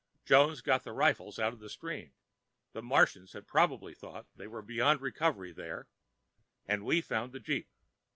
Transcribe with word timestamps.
Jones 0.25 0.61
got 0.61 0.83
the 0.83 0.93
rifles 0.93 1.37
out 1.37 1.53
of 1.53 1.59
the 1.59 1.69
stream 1.69 2.13
(the 2.73 2.81
Martians 2.81 3.33
had 3.33 3.45
probably 3.45 3.93
thought 3.93 4.25
they 4.35 4.47
were 4.47 4.63
beyond 4.63 4.99
recovery 4.99 5.51
there) 5.51 5.89
and 6.65 6.83
we 6.83 7.01
found 7.01 7.33
the 7.33 7.39
jeep. 7.39 7.69